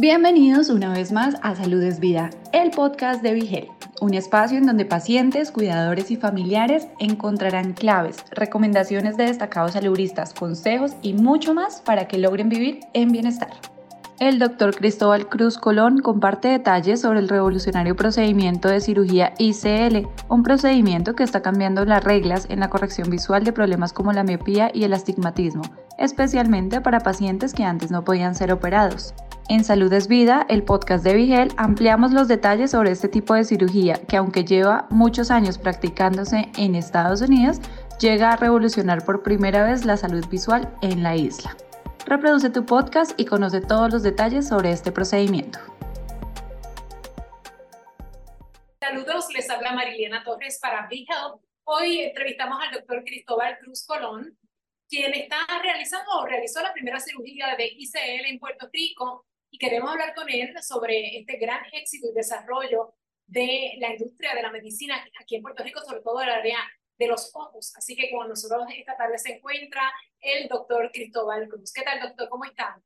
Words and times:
Bienvenidos 0.00 0.70
una 0.70 0.92
vez 0.92 1.10
más 1.10 1.34
a 1.42 1.56
Salud 1.56 1.82
es 1.82 1.98
Vida, 1.98 2.30
el 2.52 2.70
podcast 2.70 3.20
de 3.20 3.32
Vigel, 3.32 3.66
un 4.00 4.14
espacio 4.14 4.56
en 4.56 4.64
donde 4.64 4.84
pacientes, 4.84 5.50
cuidadores 5.50 6.12
y 6.12 6.16
familiares 6.16 6.86
encontrarán 7.00 7.72
claves, 7.72 8.18
recomendaciones 8.30 9.16
de 9.16 9.24
destacados 9.24 9.72
saludistas, 9.72 10.34
consejos 10.34 10.92
y 11.02 11.14
mucho 11.14 11.52
más 11.52 11.80
para 11.80 12.06
que 12.06 12.16
logren 12.16 12.48
vivir 12.48 12.78
en 12.92 13.10
bienestar. 13.10 13.50
El 14.20 14.38
doctor 14.38 14.76
Cristóbal 14.76 15.28
Cruz 15.28 15.58
Colón 15.58 15.98
comparte 15.98 16.46
detalles 16.46 17.00
sobre 17.00 17.18
el 17.18 17.28
revolucionario 17.28 17.96
procedimiento 17.96 18.68
de 18.68 18.80
cirugía 18.80 19.34
ICL, 19.38 20.06
un 20.28 20.44
procedimiento 20.44 21.16
que 21.16 21.24
está 21.24 21.42
cambiando 21.42 21.84
las 21.84 22.04
reglas 22.04 22.46
en 22.48 22.60
la 22.60 22.70
corrección 22.70 23.10
visual 23.10 23.42
de 23.42 23.52
problemas 23.52 23.92
como 23.92 24.12
la 24.12 24.22
miopía 24.22 24.70
y 24.72 24.84
el 24.84 24.94
astigmatismo, 24.94 25.62
especialmente 25.98 26.80
para 26.80 27.00
pacientes 27.00 27.52
que 27.52 27.64
antes 27.64 27.90
no 27.90 28.04
podían 28.04 28.36
ser 28.36 28.52
operados. 28.52 29.12
En 29.50 29.64
Salud 29.64 29.90
es 29.94 30.08
Vida, 30.08 30.44
el 30.50 30.62
podcast 30.62 31.02
de 31.02 31.14
Vigel, 31.14 31.48
ampliamos 31.56 32.12
los 32.12 32.28
detalles 32.28 32.72
sobre 32.72 32.90
este 32.90 33.08
tipo 33.08 33.32
de 33.32 33.44
cirugía 33.44 33.94
que 34.06 34.18
aunque 34.18 34.44
lleva 34.44 34.86
muchos 34.90 35.30
años 35.30 35.56
practicándose 35.56 36.50
en 36.58 36.74
Estados 36.74 37.22
Unidos, 37.22 37.56
llega 37.98 38.30
a 38.30 38.36
revolucionar 38.36 39.06
por 39.06 39.22
primera 39.22 39.64
vez 39.64 39.86
la 39.86 39.96
salud 39.96 40.26
visual 40.28 40.70
en 40.82 41.02
la 41.02 41.16
isla. 41.16 41.56
Reproduce 42.04 42.50
tu 42.50 42.66
podcast 42.66 43.18
y 43.18 43.24
conoce 43.24 43.62
todos 43.62 43.90
los 43.90 44.02
detalles 44.02 44.46
sobre 44.46 44.70
este 44.70 44.92
procedimiento. 44.92 45.58
Saludos, 48.80 49.32
les 49.32 49.48
habla 49.48 49.72
Mariliana 49.72 50.22
Torres 50.24 50.58
para 50.60 50.86
Vigel. 50.88 51.40
Hoy 51.64 52.00
entrevistamos 52.00 52.58
al 52.62 52.74
doctor 52.74 53.02
Cristóbal 53.02 53.56
Cruz 53.60 53.86
Colón, 53.86 54.38
quien 54.90 55.14
está 55.14 55.38
realizando 55.62 56.10
o 56.18 56.26
realizó 56.26 56.62
la 56.62 56.74
primera 56.74 57.00
cirugía 57.00 57.56
de 57.56 57.66
ICL 57.66 58.26
en 58.26 58.38
Puerto 58.38 58.68
Rico 58.70 59.24
y 59.50 59.58
queremos 59.58 59.90
hablar 59.90 60.14
con 60.14 60.28
él 60.28 60.54
sobre 60.62 61.18
este 61.18 61.36
gran 61.38 61.60
éxito 61.72 62.08
y 62.10 62.14
desarrollo 62.14 62.94
de 63.26 63.74
la 63.78 63.92
industria 63.92 64.34
de 64.34 64.42
la 64.42 64.50
medicina 64.50 64.96
aquí 65.20 65.36
en 65.36 65.42
Puerto 65.42 65.62
Rico, 65.62 65.80
sobre 65.80 66.00
todo 66.00 66.20
en 66.22 66.28
el 66.28 66.34
área 66.34 66.58
de 66.98 67.06
los 67.06 67.30
ojos. 67.34 67.72
Así 67.76 67.94
que 67.94 68.10
con 68.10 68.28
nosotros 68.28 68.64
esta 68.76 68.96
tarde 68.96 69.18
se 69.18 69.36
encuentra 69.36 69.82
el 70.20 70.48
doctor 70.48 70.90
Cristóbal 70.92 71.48
Cruz. 71.48 71.72
¿Qué 71.72 71.82
tal, 71.82 72.00
doctor? 72.00 72.28
¿Cómo 72.28 72.44
está? 72.44 72.80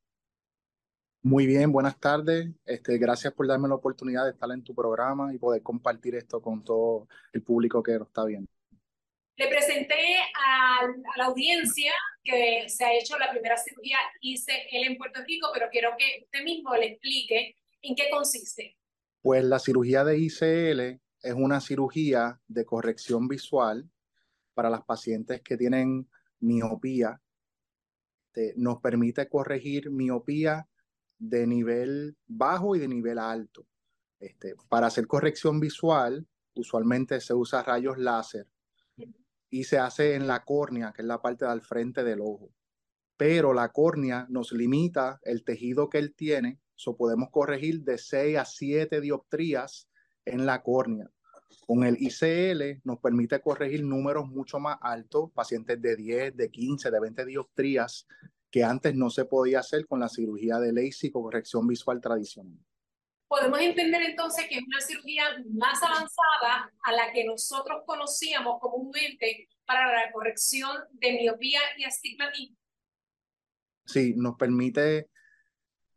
Muy 1.22 1.46
bien, 1.46 1.70
buenas 1.70 1.98
tardes. 2.00 2.48
Este, 2.64 2.98
gracias 2.98 3.32
por 3.32 3.46
darme 3.46 3.68
la 3.68 3.76
oportunidad 3.76 4.24
de 4.24 4.32
estar 4.32 4.50
en 4.50 4.64
tu 4.64 4.74
programa 4.74 5.32
y 5.32 5.38
poder 5.38 5.62
compartir 5.62 6.16
esto 6.16 6.42
con 6.42 6.64
todo 6.64 7.06
el 7.32 7.42
público 7.42 7.82
que 7.82 7.92
lo 7.92 8.04
está 8.04 8.24
viendo. 8.24 8.50
Le 9.36 9.48
presenté 9.48 10.18
a, 10.46 10.86
la 11.16 11.24
audiencia 11.24 11.92
que 12.22 12.68
se 12.68 12.84
ha 12.84 12.94
hecho 12.94 13.18
la 13.18 13.30
primera 13.30 13.56
cirugía 13.56 13.96
ICL 14.20 14.86
en 14.86 14.98
Puerto 14.98 15.20
Rico, 15.26 15.48
pero 15.52 15.66
quiero 15.70 15.90
que 15.98 16.24
usted 16.24 16.44
mismo 16.44 16.74
le 16.76 16.92
explique 16.92 17.56
en 17.80 17.94
qué 17.94 18.10
consiste. 18.10 18.76
Pues 19.22 19.42
la 19.44 19.58
cirugía 19.58 20.04
de 20.04 20.18
ICL 20.18 21.00
es 21.22 21.34
una 21.34 21.60
cirugía 21.60 22.40
de 22.46 22.64
corrección 22.64 23.26
visual 23.26 23.88
para 24.54 24.68
las 24.68 24.84
pacientes 24.84 25.40
que 25.40 25.56
tienen 25.56 26.08
miopía. 26.40 27.20
Nos 28.56 28.80
permite 28.80 29.28
corregir 29.28 29.90
miopía 29.90 30.68
de 31.18 31.46
nivel 31.46 32.16
bajo 32.26 32.76
y 32.76 32.80
de 32.80 32.88
nivel 32.88 33.18
alto. 33.18 33.66
Este, 34.18 34.54
para 34.68 34.88
hacer 34.88 35.06
corrección 35.06 35.58
visual, 35.58 36.26
usualmente 36.54 37.20
se 37.20 37.34
usa 37.34 37.62
rayos 37.62 37.98
láser 37.98 38.46
y 39.52 39.64
se 39.64 39.78
hace 39.78 40.14
en 40.14 40.26
la 40.26 40.44
córnea, 40.44 40.92
que 40.96 41.02
es 41.02 41.06
la 41.06 41.20
parte 41.20 41.44
del 41.44 41.60
frente 41.60 42.02
del 42.02 42.22
ojo. 42.22 42.50
Pero 43.18 43.52
la 43.52 43.68
córnea 43.68 44.26
nos 44.30 44.50
limita 44.50 45.20
el 45.24 45.44
tejido 45.44 45.90
que 45.90 45.98
él 45.98 46.14
tiene, 46.14 46.58
so 46.74 46.96
podemos 46.96 47.28
corregir 47.30 47.82
de 47.82 47.98
6 47.98 48.38
a 48.38 48.46
7 48.46 49.02
dioptrías 49.02 49.90
en 50.24 50.46
la 50.46 50.62
córnea. 50.62 51.10
Con 51.66 51.84
el 51.84 51.98
ICL 52.00 52.80
nos 52.82 52.98
permite 53.00 53.42
corregir 53.42 53.84
números 53.84 54.26
mucho 54.26 54.58
más 54.58 54.78
altos, 54.80 55.30
pacientes 55.34 55.80
de 55.82 55.96
10, 55.96 56.34
de 56.34 56.50
15, 56.50 56.90
de 56.90 57.00
20 57.00 57.26
dioptrías, 57.26 58.06
que 58.50 58.64
antes 58.64 58.94
no 58.94 59.10
se 59.10 59.26
podía 59.26 59.60
hacer 59.60 59.86
con 59.86 60.00
la 60.00 60.08
cirugía 60.08 60.58
de 60.60 60.72
LASIK 60.72 61.14
o 61.14 61.22
corrección 61.24 61.66
visual 61.66 62.00
tradicional 62.00 62.58
podemos 63.32 63.60
entender 63.60 64.02
entonces 64.02 64.44
que 64.46 64.56
es 64.56 64.62
una 64.62 64.80
cirugía 64.82 65.24
más 65.54 65.82
avanzada 65.82 66.70
a 66.82 66.92
la 66.92 67.10
que 67.14 67.24
nosotros 67.24 67.80
conocíamos 67.86 68.60
comúnmente 68.60 69.48
para 69.64 69.90
la 69.90 70.12
corrección 70.12 70.76
de 70.90 71.12
miopía 71.12 71.60
y 71.78 71.84
astigmatismo. 71.84 72.58
Sí, 73.86 74.12
nos 74.18 74.36
permite 74.36 75.08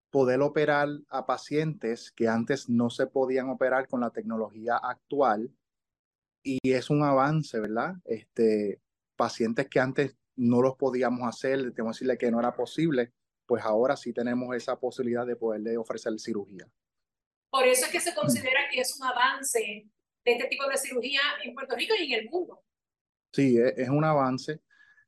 poder 0.09 0.39
operar 0.39 0.87
a 1.09 1.25
pacientes 1.25 2.09
que 2.13 2.29
antes 2.29 2.69
no 2.69 2.89
se 2.89 3.05
podían 3.05 3.49
operar 3.49 3.89
con 3.89 3.99
la 3.99 4.11
tecnología 4.11 4.77
actual 4.77 5.51
y 6.41 6.59
es 6.63 6.89
un 6.89 7.03
avance, 7.03 7.59
¿verdad? 7.59 7.95
Este, 8.05 8.79
pacientes 9.17 9.67
que 9.67 9.81
antes 9.81 10.15
no 10.37 10.61
los 10.61 10.77
podíamos 10.77 11.27
hacer, 11.27 11.57
tenemos 11.73 11.97
que 11.97 12.05
decirle 12.05 12.17
que 12.17 12.31
no 12.31 12.39
era 12.39 12.55
posible, 12.55 13.11
pues 13.45 13.61
ahora 13.65 13.97
sí 13.97 14.13
tenemos 14.13 14.55
esa 14.55 14.79
posibilidad 14.79 15.25
de 15.25 15.35
poderle 15.35 15.75
ofrecer 15.75 16.17
cirugía. 16.17 16.65
Por 17.55 17.65
eso 17.65 17.85
es 17.85 17.91
que 17.93 18.01
se 18.01 18.13
considera 18.13 18.67
que 18.69 18.81
es 18.81 18.99
un 18.99 19.07
avance 19.07 19.59
de 20.25 20.31
este 20.31 20.47
tipo 20.49 20.67
de 20.67 20.75
cirugía 20.75 21.21
en 21.41 21.53
Puerto 21.53 21.73
Rico 21.73 21.93
y 21.97 22.13
en 22.13 22.19
el 22.19 22.29
mundo. 22.29 22.61
Sí, 23.31 23.57
e, 23.57 23.73
es 23.77 23.87
un 23.87 24.03
avance. 24.03 24.59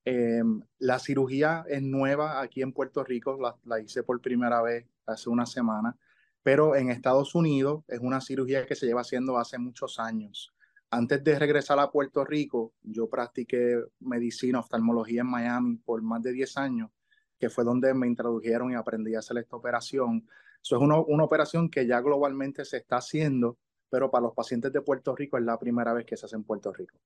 Em, 0.05 0.61
la 0.79 0.97
cirugía 0.97 1.65
es 1.67 1.81
nueva 1.81 2.39
aquí 2.39 2.61
en 2.61 2.71
Puerto 2.71 3.03
Rico, 3.03 3.37
la, 3.37 3.53
la, 3.65 3.81
hice 3.81 4.01
por 4.01 4.21
primera 4.21 4.61
vez 4.61 4.85
hace 5.05 5.29
una 5.29 5.45
semana, 5.45 5.97
pero 6.41 6.77
en 6.77 6.89
Estados 6.89 7.35
Unidos 7.35 7.83
es 7.89 7.99
una 7.99 8.21
cirugía 8.21 8.65
que 8.65 8.75
se 8.75 8.85
lleva 8.85 9.01
haciendo 9.01 9.37
hace 9.37 9.57
muchos 9.57 9.99
años. 9.99 10.53
Antes 10.89 11.21
de 11.25 11.37
regresar 11.37 11.77
a 11.79 11.91
Puerto 11.91 12.23
Rico, 12.23 12.73
yo 12.81 13.09
practiqué 13.09 13.83
medicina, 13.99 14.59
oftalmología 14.59 15.19
en 15.19 15.27
Miami 15.27 15.75
por 15.83 16.01
más 16.01 16.23
de 16.23 16.31
10 16.31 16.55
años, 16.55 16.91
que 17.37 17.49
fue 17.49 17.65
donde 17.65 17.93
me 17.93 18.07
introdujeron 18.07 18.71
y 18.71 18.75
aprendí 18.75 19.15
a 19.15 19.19
hacer 19.19 19.37
esta 19.37 19.57
operación. 19.57 20.25
Eso 20.61 20.75
es 20.75 20.81
una, 20.81 20.99
una 20.99 21.23
operación 21.23 21.69
que 21.69 21.85
ya 21.87 22.01
globalmente 22.01 22.65
se 22.65 22.77
está 22.77 22.97
haciendo, 22.97 23.57
pero 23.89 24.11
para 24.11 24.23
los 24.23 24.33
pacientes 24.33 24.71
de 24.73 24.81
Puerto 24.81 25.15
Rico 25.15 25.37
es 25.37 25.43
la 25.43 25.57
primera 25.57 25.93
vez 25.93 26.05
que 26.05 26.17
se 26.17 26.25
hace 26.25 26.35
en 26.35 26.43
Puerto 26.43 26.73
Rico. 26.73 26.97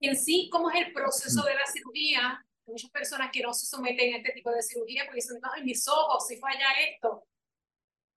Y 0.00 0.08
en 0.08 0.16
sí, 0.16 0.48
¿cómo 0.50 0.70
es 0.70 0.86
el 0.86 0.92
proceso 0.92 1.42
de 1.44 1.54
la 1.54 1.66
cirugía? 1.66 2.44
Hay 2.66 2.72
muchas 2.72 2.90
personas 2.90 3.30
que 3.32 3.42
no 3.42 3.52
se 3.52 3.66
someten 3.66 4.14
a 4.14 4.16
este 4.16 4.32
tipo 4.32 4.50
de 4.50 4.62
cirugía 4.62 5.04
porque 5.04 5.16
dicen, 5.16 5.38
no, 5.42 5.54
en 5.56 5.64
mis 5.64 5.86
ojos, 5.88 6.26
si 6.26 6.36
falla 6.38 6.66
esto. 6.90 7.24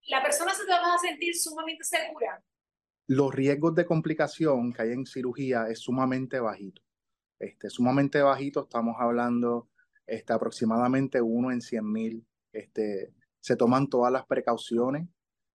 La 0.08 0.22
persona 0.22 0.54
se 0.54 0.66
va 0.66 0.96
a 0.96 0.98
sentir 0.98 1.36
sumamente 1.36 1.84
segura. 1.84 2.42
Los 3.08 3.34
riesgos 3.34 3.76
de 3.76 3.86
complicación 3.86 4.72
que 4.72 4.82
hay 4.82 4.92
en 4.92 5.06
cirugía 5.06 5.68
es 5.68 5.80
sumamente 5.80 6.40
bajito. 6.40 6.82
Este, 7.38 7.70
sumamente 7.70 8.22
bajito, 8.22 8.64
estamos 8.64 8.96
hablando 9.00 9.70
este, 10.08 10.32
aproximadamente 10.32 11.22
uno 11.22 11.52
en 11.52 11.62
100 11.62 11.92
mil 11.92 12.26
este, 12.54 13.14
se 13.44 13.58
toman 13.58 13.90
todas 13.90 14.10
las 14.10 14.26
precauciones, 14.26 15.10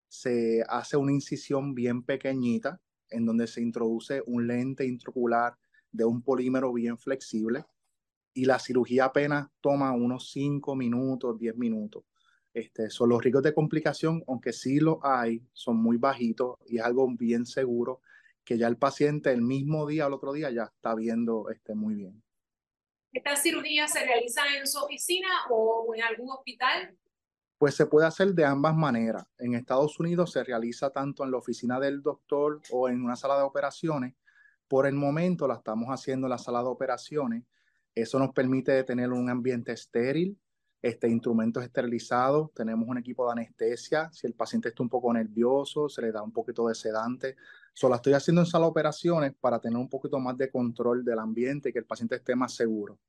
se 0.09 0.61
hace 0.67 0.97
una 0.97 1.13
incisión 1.13 1.73
bien 1.73 2.03
pequeñita 2.03 2.81
en 3.09 3.25
donde 3.25 3.47
se 3.47 3.61
introduce 3.61 4.21
un 4.25 4.45
lente 4.45 4.85
intraocular 4.85 5.57
de 5.89 6.03
un 6.03 6.21
polímero 6.21 6.73
bien 6.73 6.97
flexible 6.97 7.63
y 8.33 8.43
la 8.43 8.59
cirugía 8.59 9.05
apenas 9.05 9.47
toma 9.61 9.93
unos 9.93 10.29
5 10.31 10.75
minutos, 10.75 11.39
10 11.39 11.55
minutos. 11.55 12.03
Este, 12.53 12.89
son 12.89 13.07
los 13.07 13.23
riesgos 13.23 13.43
de 13.43 13.53
complicación, 13.53 14.21
aunque 14.27 14.51
sí 14.51 14.81
lo 14.81 14.99
hay, 15.01 15.41
son 15.53 15.77
muy 15.77 15.95
bajitos 15.95 16.57
y 16.65 16.79
es 16.79 16.83
algo 16.83 17.07
bien 17.17 17.45
seguro 17.45 18.01
que 18.43 18.57
ya 18.57 18.67
el 18.67 18.75
paciente 18.75 19.31
el 19.31 19.41
mismo 19.41 19.87
día 19.87 20.03
o 20.03 20.07
el 20.09 20.13
otro 20.13 20.33
día 20.33 20.51
ya 20.51 20.63
está 20.63 20.93
viendo 20.93 21.49
este, 21.49 21.73
muy 21.73 21.95
bien. 21.95 22.21
¿Esta 23.13 23.37
cirugía 23.37 23.87
se 23.87 24.03
realiza 24.03 24.41
en 24.57 24.67
su 24.67 24.77
oficina 24.77 25.29
o 25.49 25.95
en 25.95 26.03
algún 26.03 26.29
hospital? 26.31 26.97
Pues 27.57 27.75
se 27.75 27.87
puede 27.87 28.05
hacer 28.05 28.33
de 28.33 28.45
ambas 28.45 28.75
maneras. 28.75 29.25
En 29.39 29.55
Estados 29.55 29.99
Unidos 29.99 30.31
se 30.31 30.43
realiza 30.43 30.91
tanto 30.91 31.23
en 31.23 31.31
la 31.31 31.37
oficina 31.37 31.79
del 31.79 32.01
doctor 32.01 32.61
o 32.71 32.87
en 32.87 33.03
una 33.03 33.15
sala 33.15 33.37
de 33.37 33.43
operaciones. 33.43 34.13
Por 34.67 34.85
el 34.85 34.93
momento 34.93 35.47
la 35.47 35.55
estamos 35.55 35.87
haciendo 35.89 36.27
en 36.27 36.31
la 36.31 36.37
sala 36.37 36.59
de 36.59 36.67
operaciones. 36.67 37.43
Eso 37.95 38.19
nos 38.19 38.31
permite 38.31 38.83
tener 38.83 39.11
un 39.11 39.29
ambiente 39.29 39.71
estéril, 39.71 40.37
este, 40.81 41.09
instrumentos 41.09 41.63
esterilizados, 41.63 42.53
tenemos 42.53 42.87
un 42.87 42.99
equipo 42.99 43.25
de 43.25 43.31
anestesia. 43.31 44.11
Si 44.13 44.27
el 44.27 44.33
paciente 44.33 44.69
está 44.69 44.83
un 44.83 44.89
poco 44.89 45.11
nervioso, 45.11 45.89
se 45.89 46.01
le 46.03 46.11
da 46.11 46.21
un 46.21 46.31
poquito 46.31 46.67
de 46.67 46.75
sedante. 46.75 47.35
Solo 47.73 47.95
estoy 47.95 48.13
haciendo 48.13 48.41
en 48.41 48.45
sala 48.45 48.65
de 48.65 48.71
operaciones 48.71 49.33
para 49.39 49.59
tener 49.59 49.77
un 49.77 49.89
poquito 49.89 50.19
más 50.19 50.37
de 50.37 50.51
control 50.51 51.03
del 51.03 51.19
ambiente 51.19 51.69
y 51.69 51.73
que 51.73 51.79
el 51.79 51.85
paciente 51.85 52.15
esté 52.15 52.35
más 52.35 52.53
seguro. 52.53 52.99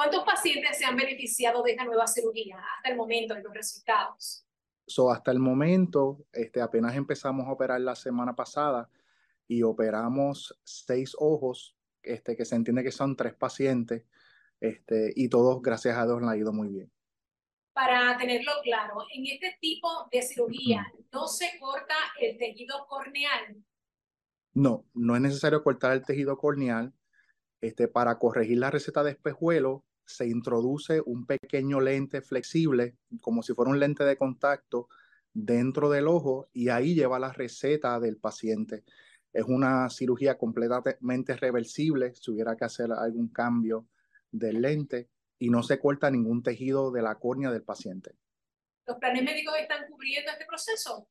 ¿Cuántos 0.00 0.24
pacientes 0.24 0.78
se 0.78 0.86
han 0.86 0.96
beneficiado 0.96 1.62
de 1.62 1.72
esta 1.72 1.84
nueva 1.84 2.06
cirugía 2.06 2.58
hasta 2.74 2.88
el 2.88 2.96
momento 2.96 3.34
de 3.34 3.42
los 3.42 3.52
resultados? 3.52 4.46
So, 4.86 5.10
hasta 5.10 5.30
el 5.30 5.38
momento, 5.38 6.24
este, 6.32 6.62
apenas 6.62 6.96
empezamos 6.96 7.46
a 7.46 7.52
operar 7.52 7.82
la 7.82 7.94
semana 7.94 8.34
pasada 8.34 8.88
y 9.46 9.62
operamos 9.62 10.58
seis 10.64 11.14
ojos, 11.18 11.76
este, 12.02 12.34
que 12.34 12.46
se 12.46 12.56
entiende 12.56 12.82
que 12.82 12.92
son 12.92 13.14
tres 13.14 13.34
pacientes, 13.34 14.06
este, 14.58 15.12
y 15.14 15.28
todos, 15.28 15.60
gracias 15.60 15.98
a 15.98 16.06
Dios, 16.06 16.22
han 16.22 16.38
ido 16.38 16.54
muy 16.54 16.68
bien. 16.68 16.90
para 17.74 18.16
tenerlo 18.16 18.52
claro, 18.62 19.04
en 19.12 19.26
este 19.26 19.58
tipo 19.60 20.08
de 20.10 20.22
cirugía 20.22 20.90
no 21.12 21.28
se 21.28 21.58
corta 21.60 21.96
el 22.18 22.38
tejido 22.38 22.86
corneal. 22.88 23.62
No, 24.54 24.86
no 24.94 25.14
es 25.14 25.20
necesario 25.20 25.62
cortar 25.62 25.92
el 25.92 26.06
tejido 26.06 26.38
corneal. 26.38 26.94
Este, 27.60 27.86
para 27.86 28.18
corregir 28.18 28.56
la 28.56 28.70
receta 28.70 29.02
de 29.04 29.10
espejuelo, 29.10 29.84
se 30.10 30.26
introduce 30.26 31.00
un 31.04 31.26
pequeño 31.26 31.80
lente 31.80 32.20
flexible, 32.20 32.96
como 33.20 33.42
si 33.42 33.54
fuera 33.54 33.70
un 33.70 33.78
lente 33.78 34.04
de 34.04 34.16
contacto, 34.16 34.88
dentro 35.32 35.90
del 35.90 36.08
ojo 36.08 36.48
y 36.52 36.68
ahí 36.68 36.94
lleva 36.94 37.18
la 37.18 37.32
receta 37.32 37.98
del 38.00 38.16
paciente. 38.16 38.84
Es 39.32 39.44
una 39.44 39.88
cirugía 39.90 40.36
completamente 40.36 41.36
reversible 41.36 42.14
si 42.14 42.32
hubiera 42.32 42.56
que 42.56 42.64
hacer 42.64 42.90
algún 42.92 43.28
cambio 43.28 43.86
del 44.32 44.60
lente 44.60 45.08
y 45.38 45.50
no 45.50 45.62
se 45.62 45.78
corta 45.78 46.10
ningún 46.10 46.42
tejido 46.42 46.90
de 46.90 47.02
la 47.02 47.14
córnea 47.14 47.50
del 47.50 47.62
paciente. 47.62 48.16
¿Los 48.86 48.98
planes 48.98 49.22
médicos 49.22 49.54
están 49.58 49.86
cubriendo 49.88 50.32
este 50.32 50.46
proceso? 50.46 51.08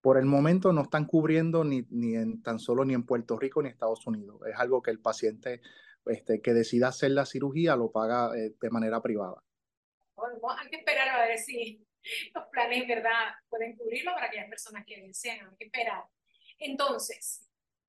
Por 0.00 0.18
el 0.18 0.26
momento 0.26 0.72
no 0.72 0.82
están 0.82 1.06
cubriendo 1.06 1.64
ni, 1.64 1.86
ni 1.90 2.16
en, 2.16 2.42
tan 2.42 2.58
solo 2.58 2.84
ni 2.84 2.94
en 2.94 3.04
Puerto 3.04 3.38
Rico 3.38 3.62
ni 3.62 3.68
en 3.68 3.74
Estados 3.74 4.06
Unidos. 4.06 4.40
Es 4.46 4.58
algo 4.58 4.82
que 4.82 4.90
el 4.90 5.00
paciente 5.00 5.60
este, 6.06 6.40
que 6.40 6.52
decida 6.52 6.88
hacer 6.88 7.10
la 7.10 7.26
cirugía 7.26 7.76
lo 7.76 7.90
paga 7.90 8.36
eh, 8.36 8.54
de 8.60 8.70
manera 8.70 9.00
privada. 9.00 9.42
Bueno, 10.16 10.38
hay 10.58 10.70
que 10.70 10.76
esperar 10.76 11.08
a 11.08 11.26
ver 11.26 11.38
si 11.38 11.84
los 12.34 12.44
planes, 12.46 12.86
¿verdad?, 12.86 13.34
pueden 13.48 13.76
cubrirlo 13.76 14.12
para 14.14 14.26
aquellas 14.26 14.48
personas 14.48 14.84
que 14.86 15.02
desean. 15.02 15.48
Hay 15.48 15.56
que 15.58 15.64
esperar. 15.66 16.04
Entonces, 16.58 17.46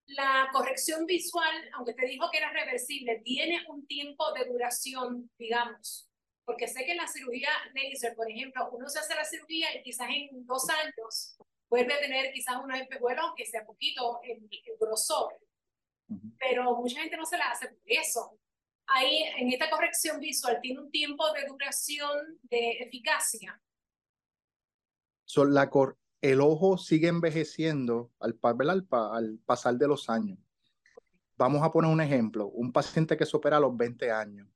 la 0.07 0.49
corrección 0.51 1.05
visual, 1.05 1.69
aunque 1.73 1.93
te 1.93 2.05
dijo 2.05 2.29
que 2.31 2.37
era 2.37 2.51
reversible, 2.51 3.21
tiene 3.23 3.63
un 3.69 3.85
tiempo 3.87 4.31
de 4.33 4.45
duración, 4.45 5.29
digamos, 5.37 6.09
porque 6.45 6.67
sé 6.67 6.85
que 6.85 6.91
en 6.91 6.97
la 6.97 7.07
cirugía 7.07 7.49
laser, 7.73 8.15
por 8.15 8.31
ejemplo, 8.31 8.69
uno 8.71 8.87
se 8.87 8.99
hace 8.99 9.15
la 9.15 9.25
cirugía 9.25 9.75
y 9.75 9.83
quizás 9.83 10.07
en 10.09 10.45
dos 10.45 10.69
años 10.69 11.37
vuelve 11.69 11.93
a 11.93 11.99
tener 11.99 12.31
quizás 12.31 12.55
unos 12.63 12.79
espejuelos, 12.79 13.25
aunque 13.25 13.45
sea 13.45 13.65
poquito 13.65 14.21
el, 14.23 14.47
grosor, 14.79 15.37
pero 16.39 16.77
mucha 16.77 17.01
gente 17.01 17.17
no 17.17 17.25
se 17.25 17.37
la 17.37 17.51
hace 17.51 17.67
por 17.69 17.79
eso. 17.85 18.39
Ahí, 18.87 19.23
en 19.37 19.51
esta 19.51 19.69
corrección 19.69 20.19
visual, 20.19 20.59
tiene 20.61 20.79
un 20.79 20.91
tiempo 20.91 21.25
de 21.33 21.45
duración 21.45 22.39
de 22.43 22.77
eficacia. 22.79 23.61
Son 25.25 25.53
la, 25.53 25.69
cor 25.69 25.97
el 26.21 26.41
ojo 26.41 26.77
sigue 26.77 27.09
envejeciendo 27.09 28.11
al, 28.19 28.39
al 28.41 29.39
pasar 29.45 29.75
de 29.75 29.87
los 29.87 30.09
años. 30.09 30.39
Vamos 31.37 31.61
a 31.63 31.71
poner 31.71 31.91
un 31.91 32.01
ejemplo, 32.01 32.47
un 32.47 32.71
paciente 32.71 33.15
que 33.15 33.25
se 33.25 33.37
opera 33.37 33.57
a 33.57 33.59
los 33.59 33.75
20 33.75 34.11
años. 34.11 34.47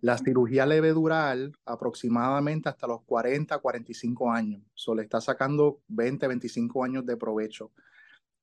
La 0.00 0.16
cirugía 0.16 0.64
le 0.64 0.76
debe 0.76 0.92
durar 0.92 1.36
aproximadamente 1.64 2.68
hasta 2.68 2.86
los 2.86 3.02
40, 3.02 3.58
45 3.58 4.32
años. 4.32 4.62
So, 4.74 4.94
le 4.94 5.02
está 5.02 5.20
sacando 5.20 5.82
20, 5.88 6.26
25 6.26 6.84
años 6.84 7.04
de 7.04 7.16
provecho. 7.16 7.72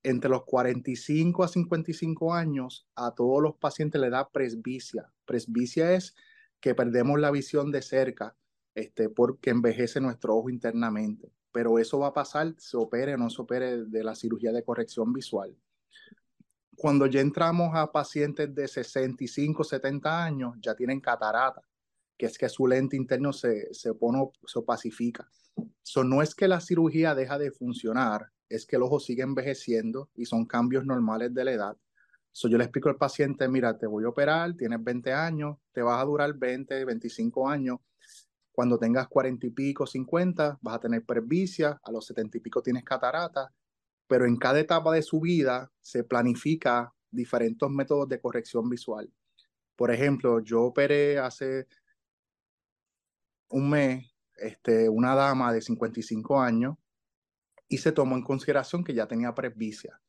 Entre 0.08 0.30
los 0.30 0.44
45 0.46 1.44
a 1.44 1.48
55 1.48 2.34
años, 2.34 2.88
a 2.96 3.12
todos 3.16 3.42
los 3.42 3.56
pacientes 3.56 4.00
le 4.00 4.10
da 4.10 4.30
presbicia. 4.30 5.12
Presbicia 5.26 5.94
es 5.94 6.16
que 6.60 6.76
perdemos 6.76 7.20
la 7.20 7.32
visión 7.32 7.72
de 7.72 7.82
cerca 7.82 8.36
este, 8.76 9.10
porque 9.10 9.50
envejece 9.50 10.00
nuestro 10.02 10.36
ojo 10.36 10.50
internamente 10.50 11.32
pero 11.56 11.80
eso 11.80 12.00
va 12.00 12.08
a 12.08 12.14
pasar, 12.14 12.54
se 12.58 12.76
opere 12.76 13.14
o 13.14 13.18
no 13.18 13.30
se 13.30 13.42
opere 13.42 13.86
de 13.86 14.04
la 14.04 14.14
cirugía 14.14 14.52
de 14.52 14.62
corrección 14.62 15.14
visual. 15.14 15.56
Cuando 16.76 17.06
ya 17.06 17.22
entramos 17.22 17.70
a 17.74 17.94
pacientes 17.94 18.54
de 18.54 18.68
65, 18.68 19.64
70 19.64 20.22
años, 20.22 20.58
ya 20.60 20.76
tienen 20.76 21.00
catarata, 21.00 21.62
que 22.18 22.26
es 22.26 22.38
que 22.38 22.50
su 22.50 22.68
lente 22.68 22.98
interno 22.98 23.32
se, 23.32 23.74
se 23.74 23.94
pone, 23.94 24.30
se 24.46 24.60
opacifica. 24.60 25.30
So, 25.84 26.04
no 26.04 26.22
es 26.22 26.36
que 26.36 26.48
la 26.48 26.62
cirugía 26.62 27.16
deja 27.16 27.38
de 27.38 27.52
funcionar, 27.52 28.32
es 28.50 28.66
que 28.66 28.76
el 28.76 28.84
ojo 28.84 29.00
sigue 29.00 29.24
envejeciendo 29.24 30.10
y 30.16 30.26
son 30.26 30.46
cambios 30.46 30.86
normales 30.86 31.34
de 31.34 31.46
la 31.46 31.52
edad. 31.52 31.78
So, 32.32 32.48
yo 32.48 32.58
le 32.58 32.66
explico 32.66 32.90
al 32.90 32.98
paciente, 32.98 33.48
mira, 33.48 33.78
te 33.78 33.88
voy 33.88 34.04
a 34.04 34.10
operar, 34.10 34.54
tienes 34.56 34.84
20 34.84 35.14
años, 35.14 35.58
te 35.72 35.82
vas 35.82 36.02
a 36.02 36.06
durar 36.06 36.34
20, 36.34 36.84
25 36.86 37.48
años, 37.50 37.80
cuando 38.56 38.80
tengas 38.80 39.10
cuarenta 39.10 39.46
y 39.46 39.50
pico, 39.50 39.86
cincuenta, 39.86 40.58
vas 40.62 40.76
a 40.76 40.80
tener 40.80 41.04
presbicia, 41.04 41.80
a 41.84 41.92
los 41.92 42.06
setenta 42.06 42.38
y 42.38 42.40
pico 42.40 42.62
tienes 42.62 42.86
catarata, 42.86 43.54
pero 44.08 44.26
en 44.26 44.38
cada 44.38 44.62
etapa 44.62 44.94
de 44.94 45.02
su 45.02 45.20
vida 45.20 45.70
se 45.82 46.06
planifica 46.06 46.94
diferentes 47.12 47.70
métodos 47.70 48.08
de 48.08 48.22
corrección 48.22 48.70
visual. 48.70 49.12
Por 49.76 49.92
ejemplo, 49.92 50.40
yo 50.40 50.64
operé 50.64 51.20
hace 51.20 51.68
un 53.50 53.70
mes 53.70 54.15
este, 54.38 54.90
una 54.90 55.16
dama 55.16 55.54
de 55.54 55.62
55 55.62 56.40
años 56.40 56.76
y 57.68 57.78
se 57.78 57.92
tomó 57.92 58.16
en 58.16 58.24
consideración 58.24 58.84
que 58.84 58.94
ya 58.94 59.08
tenía 59.08 59.34
presbicia. 59.34 60.00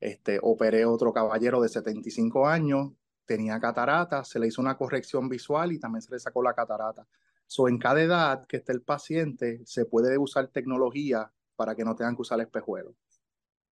Este, 0.00 0.38
operé 0.42 0.84
otro 0.84 1.12
caballero 1.12 1.60
de 1.60 1.68
75 1.68 2.46
años, 2.46 2.92
tenía 3.24 3.58
catarata, 3.60 4.24
se 4.24 4.38
le 4.38 4.48
hizo 4.48 4.60
una 4.60 4.76
corrección 4.76 5.28
visual 5.28 5.72
y 5.72 5.78
también 5.78 6.02
se 6.02 6.12
le 6.12 6.18
sacó 6.18 6.42
la 6.42 6.54
catarata. 6.54 7.06
So, 7.46 7.68
en 7.68 7.78
cada 7.78 8.02
edad 8.02 8.46
que 8.46 8.58
esté 8.58 8.72
el 8.72 8.82
paciente, 8.82 9.60
se 9.64 9.84
puede 9.84 10.18
usar 10.18 10.48
tecnología 10.48 11.32
para 11.56 11.74
que 11.74 11.84
no 11.84 11.94
tengan 11.94 12.16
que 12.16 12.22
usar 12.22 12.40
espejuelos. 12.40 12.94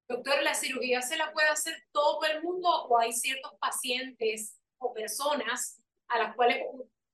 Doctor, 0.08 0.42
¿la 0.42 0.54
cirugía 0.54 1.00
se 1.00 1.16
la 1.16 1.32
puede 1.32 1.48
hacer 1.48 1.74
todo 1.90 2.20
el 2.24 2.42
mundo 2.42 2.68
o 2.68 2.98
hay 2.98 3.12
ciertos 3.12 3.52
pacientes 3.58 4.58
o 4.78 4.92
personas 4.92 5.80
a 6.08 6.18
las 6.18 6.36
cuales 6.36 6.58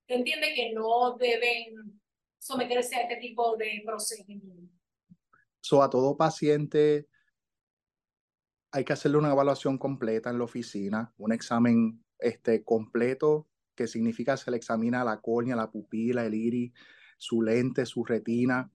entiende 0.07 0.53
que 0.53 0.73
no 0.73 1.15
deben 1.17 2.01
someterse 2.39 2.95
a 2.95 3.01
este 3.03 3.17
tipo 3.17 3.55
de 3.57 3.83
procedimiento? 3.85 4.73
So, 5.61 5.83
a 5.83 5.89
todo 5.89 6.17
paciente 6.17 7.07
hay 8.71 8.83
que 8.83 8.93
hacerle 8.93 9.17
una 9.17 9.31
evaluación 9.31 9.77
completa 9.77 10.29
en 10.29 10.37
la 10.37 10.45
oficina, 10.45 11.13
un 11.17 11.33
examen 11.33 12.03
este, 12.17 12.63
completo 12.63 13.47
que 13.75 13.87
significa 13.87 14.35
se 14.35 14.51
le 14.51 14.57
examina 14.57 15.05
la 15.05 15.21
córnea, 15.21 15.55
la 15.55 15.71
pupila, 15.71 16.25
el 16.25 16.33
iris, 16.33 16.73
su 17.17 17.41
lente, 17.41 17.85
su 17.85 18.03
retina. 18.03 18.69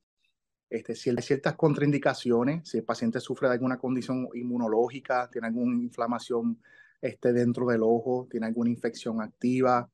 Este, 0.70 0.94
si 0.94 1.10
hay 1.10 1.16
ciertas 1.20 1.56
contraindicaciones, 1.56 2.68
si 2.68 2.78
el 2.78 2.84
paciente 2.84 3.20
sufre 3.20 3.48
de 3.48 3.54
alguna 3.54 3.78
condición 3.78 4.28
inmunológica, 4.34 5.28
tiene 5.30 5.48
alguna 5.48 5.74
inflamación 5.82 6.58
este, 7.02 7.34
dentro 7.34 7.66
del 7.66 7.82
ojo, 7.82 8.26
tiene 8.30 8.46
alguna 8.46 8.70
infección 8.70 9.20
activa, 9.20 9.90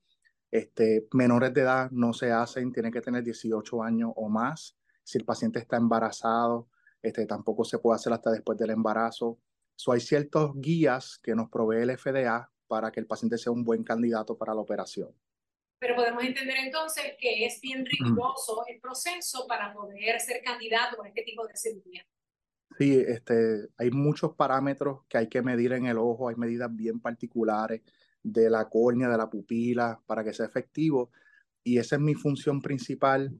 este, 0.50 1.06
menores 1.12 1.54
de 1.54 1.60
edad 1.62 1.90
no 1.90 2.12
se 2.12 2.32
hacen, 2.32 2.72
tienen 2.72 2.92
que 2.92 3.00
tener 3.00 3.22
18 3.22 3.82
años 3.82 4.12
o 4.16 4.28
más. 4.28 4.76
Si 5.04 5.18
el 5.18 5.24
paciente 5.24 5.58
está 5.58 5.76
embarazado, 5.76 6.68
este, 7.02 7.26
tampoco 7.26 7.64
se 7.64 7.78
puede 7.78 7.96
hacer 7.96 8.12
hasta 8.12 8.30
después 8.30 8.58
del 8.58 8.70
embarazo. 8.70 9.38
So, 9.76 9.92
hay 9.92 10.00
ciertos 10.00 10.52
guías 10.56 11.18
que 11.22 11.34
nos 11.34 11.48
provee 11.48 11.82
el 11.82 11.96
FDA 11.96 12.50
para 12.66 12.90
que 12.90 13.00
el 13.00 13.06
paciente 13.06 13.38
sea 13.38 13.52
un 13.52 13.64
buen 13.64 13.82
candidato 13.82 14.36
para 14.36 14.54
la 14.54 14.60
operación. 14.60 15.14
Pero 15.78 15.96
podemos 15.96 16.22
entender 16.22 16.56
entonces 16.58 17.14
que 17.18 17.46
es 17.46 17.60
bien 17.60 17.86
riguroso 17.86 18.64
el 18.68 18.78
proceso 18.80 19.46
para 19.48 19.72
poder 19.72 20.20
ser 20.20 20.42
candidato 20.42 21.02
a 21.02 21.08
este 21.08 21.22
tipo 21.22 21.46
de 21.46 21.56
cirugía. 21.56 22.06
Sí, 22.78 23.02
este, 23.06 23.68
hay 23.78 23.90
muchos 23.90 24.34
parámetros 24.34 25.04
que 25.08 25.18
hay 25.18 25.28
que 25.28 25.42
medir 25.42 25.72
en 25.72 25.86
el 25.86 25.98
ojo, 25.98 26.28
hay 26.28 26.36
medidas 26.36 26.74
bien 26.74 27.00
particulares 27.00 27.82
de 28.22 28.50
la 28.50 28.68
córnea, 28.68 29.08
de 29.08 29.16
la 29.16 29.30
pupila, 29.30 30.00
para 30.06 30.24
que 30.24 30.32
sea 30.32 30.46
efectivo. 30.46 31.10
Y 31.64 31.78
esa 31.78 31.96
es 31.96 32.02
mi 32.02 32.14
función 32.14 32.60
principal, 32.60 33.38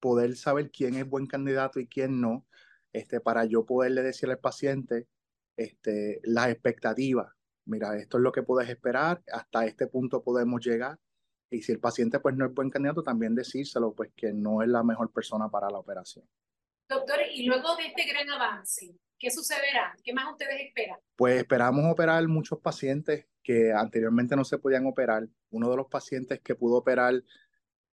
poder 0.00 0.36
saber 0.36 0.70
quién 0.70 0.94
es 0.94 1.08
buen 1.08 1.26
candidato 1.26 1.80
y 1.80 1.86
quién 1.86 2.20
no, 2.20 2.46
este, 2.92 3.20
para 3.20 3.44
yo 3.44 3.64
poderle 3.64 4.02
decir 4.02 4.30
al 4.30 4.38
paciente 4.38 5.08
este, 5.56 6.20
las 6.24 6.48
expectativas 6.48 7.32
mira, 7.64 7.96
esto 7.96 8.18
es 8.18 8.22
lo 8.22 8.32
que 8.32 8.42
puedes 8.42 8.68
esperar, 8.68 9.22
hasta 9.32 9.64
este 9.64 9.86
punto 9.86 10.22
podemos 10.22 10.64
llegar. 10.64 10.98
Y 11.50 11.62
si 11.62 11.72
el 11.72 11.80
paciente 11.80 12.18
pues 12.18 12.34
no 12.34 12.46
es 12.46 12.54
buen 12.54 12.70
candidato, 12.70 13.02
también 13.02 13.34
decírselo, 13.34 13.94
pues 13.94 14.10
que 14.16 14.32
no 14.32 14.62
es 14.62 14.68
la 14.68 14.82
mejor 14.82 15.12
persona 15.12 15.48
para 15.50 15.68
la 15.70 15.78
operación. 15.78 16.26
Doctor, 16.88 17.18
y 17.30 17.46
luego 17.46 17.76
de 17.76 17.86
este 17.86 18.04
gran 18.06 18.28
avance, 18.30 18.96
¿qué 19.18 19.30
sucederá? 19.30 19.94
¿Qué 20.02 20.12
más 20.12 20.32
ustedes 20.32 20.68
esperan? 20.68 20.98
Pues 21.16 21.38
esperamos 21.38 21.84
operar 21.90 22.26
muchos 22.26 22.58
pacientes 22.58 23.26
que 23.42 23.72
anteriormente 23.72 24.36
no 24.36 24.44
se 24.44 24.58
podían 24.58 24.86
operar. 24.86 25.28
Uno 25.50 25.70
de 25.70 25.76
los 25.76 25.88
pacientes 25.88 26.40
que 26.40 26.54
pudo 26.54 26.76
operar 26.76 27.22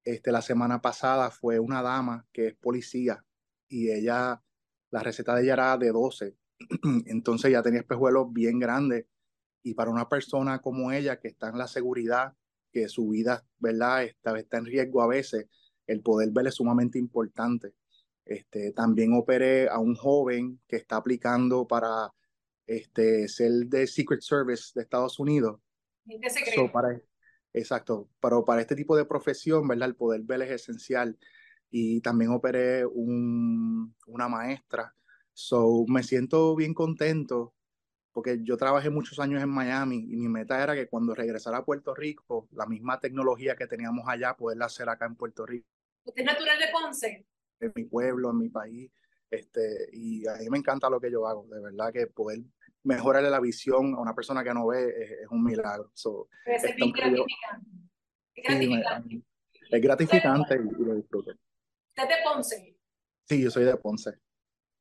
este, 0.05 0.33
la 0.33 0.43
semana 0.43 0.81
pasada 0.81 1.31
fue 1.31 1.59
una 1.59 1.83
dama 1.83 2.27
que 2.33 2.49
es 2.49 2.55
policía 2.55 3.25
y 3.69 3.91
ella, 3.91 4.43
la 4.91 5.03
receta 5.03 5.35
de 5.35 5.43
ella 5.43 5.53
era 5.55 5.77
de 5.77 5.91
12. 5.91 6.37
Entonces 7.07 7.53
ya 7.53 7.63
tenía 7.63 7.81
espejuelos 7.81 8.33
bien 8.33 8.59
grandes 8.59 9.07
y 9.63 9.75
para 9.75 9.91
una 9.91 10.09
persona 10.09 10.61
como 10.61 10.93
ella 10.93 11.19
que 11.19 11.29
está 11.29 11.49
en 11.49 11.59
la 11.59 11.69
seguridad, 11.69 12.35
que 12.73 12.89
su 12.89 13.09
vida, 13.09 13.45
¿verdad?, 13.59 14.05
está, 14.05 14.59
en 14.59 14.65
riesgo 14.65 15.03
a 15.03 15.09
veces, 15.09 15.47
el 15.87 16.01
poder 16.01 16.31
ver 16.31 16.47
es 16.47 16.55
sumamente 16.55 16.99
importante. 16.99 17.75
Este, 18.25 18.73
también 18.73 19.15
operé 19.15 19.69
a 19.69 19.79
un 19.79 19.95
joven 19.95 20.61
que 20.67 20.77
está 20.77 20.97
aplicando 20.97 21.67
para 21.67 22.13
este, 22.69 23.27
ser 23.29 23.51
de 23.67 23.87
Secret 23.87 24.21
Service 24.21 24.73
de 24.75 24.83
Estados 24.83 25.19
Unidos. 25.19 25.61
So, 26.55 26.71
para, 26.71 27.01
exacto, 27.53 28.09
pero 28.21 28.45
para 28.45 28.61
este 28.61 28.77
tipo 28.77 28.97
de 28.97 29.05
profesión, 29.05 29.67
¿verdad? 29.67 29.89
El 29.89 29.97
poder 29.97 30.23
ver 30.23 30.43
es 30.43 30.51
esencial. 30.51 31.19
y 31.71 32.01
también 32.01 32.31
operé 32.31 32.87
un, 32.87 33.95
una 34.07 34.29
maestra. 34.29 34.95
So, 35.33 35.85
me 35.89 36.03
siento 36.03 36.55
bien 36.57 36.75
contento 36.75 37.55
porque 38.13 38.39
yo 38.43 38.57
trabajé 38.57 38.91
muchos 38.91 39.19
años 39.21 39.43
en 39.43 39.49
Miami 39.49 39.99
y 40.09 40.17
mi 40.17 40.29
meta 40.29 40.63
era 40.63 40.75
que 40.75 40.89
cuando 40.89 41.15
regresara 41.15 41.59
a 41.59 41.65
Puerto 41.65 41.95
Rico, 41.95 42.49
la 42.53 42.67
misma 42.67 42.99
tecnología 42.99 43.55
que 43.55 43.67
teníamos 43.67 44.09
allá, 44.09 44.35
poderla 44.35 44.67
hacer 44.67 44.89
acá 44.89 45.07
en 45.07 45.15
Puerto 45.15 45.47
Rico. 45.47 45.69
¿Usted 46.05 46.23
es 46.23 46.27
natural 46.27 46.59
de 46.59 46.65
Ponce? 46.73 47.27
En 47.61 47.73
mi 47.75 47.85
pueblo, 47.85 48.31
en 48.31 48.39
mi 48.39 48.49
país. 48.49 48.91
Este, 49.31 49.89
y 49.93 50.27
a 50.27 50.37
mí 50.37 50.49
me 50.51 50.59
encanta 50.59 50.91
lo 50.91 51.01
que 51.01 51.11
yo 51.11 51.27
hago, 51.27 51.47
de 51.49 51.61
verdad 51.61 51.93
que 51.93 52.07
poder 52.07 52.41
mejorarle 52.85 53.31
la 53.31 53.41
visión 53.41 53.95
a 53.95 54.01
una 54.01 54.15
persona 54.15 54.43
que 54.43 54.55
no 54.55 54.67
ve 54.67 54.89
es, 54.89 55.29
un 55.31 55.43
milagro. 55.43 55.91
So, 55.95 56.29
es 56.47 56.63
gratificante. 56.63 57.23
es 58.35 58.45
gratificante. 58.45 59.23
es 59.71 59.83
gratificante 59.83 60.55
y, 60.55 60.85
lo 60.85 60.95
disfruto. 60.95 61.33
¿Usted 61.89 62.03
es 62.03 62.09
de 62.09 62.15
Ponce? 62.25 62.77
Sí, 63.25 63.43
yo 63.43 63.51
soy 63.51 63.65
de 63.65 63.77
Ponce. 63.77 64.13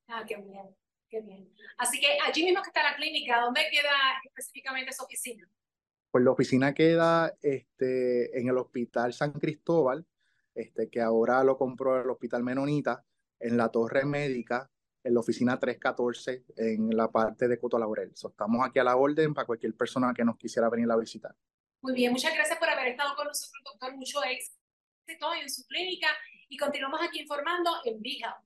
Ah, 0.08 0.24
qué 0.26 0.38
bien, 0.38 0.76
qué 1.10 1.22
bien. 1.22 1.52
Así 1.78 2.00
que 2.00 2.08
allí 2.26 2.44
mismo 2.46 2.62
que 2.62 2.70
está 2.70 2.84
la 2.84 2.96
clínica, 2.96 3.42
¿dónde 3.42 3.62
queda 3.72 3.92
específicamente 4.24 4.94
su 4.94 5.04
oficina? 5.04 5.50
Pues 6.12 6.24
la 6.24 6.32
oficina 6.32 6.74
queda 6.74 7.34
este, 7.42 8.40
en 8.40 8.48
el 8.48 8.58
Hospital 8.58 9.14
San 9.14 9.34
Cristóbal, 9.34 10.06
este, 10.56 10.90
que 10.90 11.02
ahora 11.02 11.44
lo 11.44 11.58
compró 11.58 12.02
el 12.02 12.10
Hospital 12.10 12.44
Menonita, 12.44 13.04
en 13.40 13.58
la 13.58 13.70
Torre 13.70 14.06
Médica, 14.06 14.70
en 15.04 15.14
la 15.14 15.20
oficina 15.20 15.60
314, 15.60 16.46
en 16.58 16.96
la 16.96 17.10
parte 17.10 17.48
de 17.48 17.60
Coto 17.60 17.78
Laurel. 17.78 18.12
estamos 18.12 18.66
aquí 18.66 18.80
a 18.80 18.84
la 18.84 18.96
orden 18.96 19.34
para 19.34 19.46
cualquier 19.46 19.76
persona 19.76 20.14
que 20.14 20.24
nos 20.24 20.38
quisiera 20.38 20.70
venir 20.70 20.92
a 20.92 20.98
visitar. 20.98 21.36
Muy 21.82 21.94
bien, 21.94 22.12
muchas 22.12 22.34
gracias 22.34 22.58
por 22.58 22.70
haber 22.70 22.88
estado 22.88 23.16
con 23.16 23.28
nosotros, 23.28 23.62
doctor. 23.64 23.96
Mucho 23.96 24.20
éxito 24.24 25.34
en 25.42 25.50
su 25.50 25.66
clínica 25.68 26.08
y 26.50 26.58
continuamos 26.58 27.00
aquí 27.02 27.22
informando 27.22 27.72
en 27.86 28.02
Health. 28.04 28.44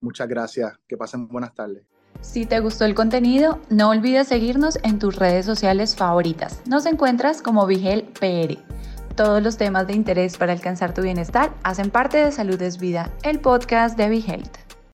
Muchas 0.00 0.28
gracias. 0.28 0.78
Que 0.86 0.96
pasen 0.96 1.28
buenas 1.28 1.54
tardes. 1.54 1.86
Si 2.20 2.46
te 2.46 2.60
gustó 2.60 2.84
el 2.84 2.94
contenido, 2.94 3.60
no 3.70 3.90
olvides 3.90 4.28
seguirnos 4.28 4.78
en 4.82 4.98
tus 4.98 5.16
redes 5.16 5.44
sociales 5.46 5.94
favoritas. 5.94 6.62
Nos 6.66 6.86
encuentras 6.86 7.42
como 7.42 7.66
Vigel 7.66 8.04
PR. 8.04 8.58
Todos 9.14 9.42
los 9.42 9.56
temas 9.56 9.86
de 9.86 9.94
interés 9.94 10.36
para 10.36 10.52
alcanzar 10.52 10.94
tu 10.94 11.02
bienestar 11.02 11.54
hacen 11.62 11.90
parte 11.90 12.18
de 12.18 12.32
Salud 12.32 12.60
es 12.62 12.78
Vida, 12.78 13.12
el 13.22 13.40
podcast 13.40 13.96
de 13.96 14.06
Health. 14.06 14.63